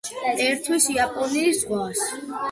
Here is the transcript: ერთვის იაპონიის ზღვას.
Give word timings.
ერთვის 0.43 0.87
იაპონიის 0.93 1.59
ზღვას. 1.65 2.01